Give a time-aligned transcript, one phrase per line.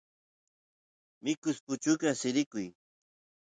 [1.23, 2.67] mikus puchukas sirikuy